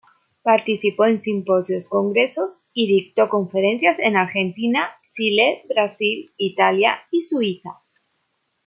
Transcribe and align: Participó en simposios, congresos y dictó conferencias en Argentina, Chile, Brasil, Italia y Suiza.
Participó 0.41 1.05
en 1.05 1.19
simposios, 1.19 1.87
congresos 1.87 2.63
y 2.73 2.87
dictó 2.91 3.29
conferencias 3.29 3.99
en 3.99 4.17
Argentina, 4.17 4.89
Chile, 5.15 5.61
Brasil, 5.69 6.33
Italia 6.37 6.97
y 7.11 7.21
Suiza. 7.21 7.83